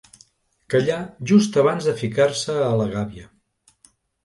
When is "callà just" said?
0.73-1.59